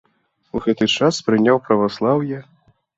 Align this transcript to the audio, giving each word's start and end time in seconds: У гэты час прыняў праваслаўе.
У 0.55 0.61
гэты 0.67 0.89
час 0.97 1.21
прыняў 1.29 1.63
праваслаўе. 1.69 2.45